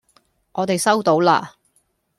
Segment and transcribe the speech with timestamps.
[0.53, 1.57] 我哋收到啦